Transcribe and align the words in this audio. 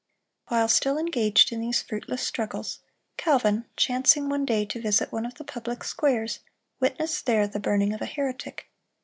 While 0.47 0.67
still 0.67 0.97
engaged 0.97 1.51
in 1.51 1.59
these 1.61 1.83
fruitless 1.83 2.23
struggles, 2.23 2.79
Calvin, 3.17 3.65
chancing 3.77 4.29
one 4.29 4.45
day 4.45 4.65
to 4.65 4.81
visit 4.81 5.11
one 5.11 5.27
of 5.27 5.35
the 5.35 5.43
public 5.43 5.83
squares, 5.83 6.39
witnessed 6.79 7.27
there 7.27 7.47
the 7.47 7.59
burning 7.59 7.93
of 7.93 8.01
a 8.01 8.07
heretic. 8.07 8.67